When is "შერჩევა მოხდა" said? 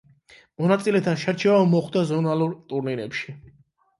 1.23-2.03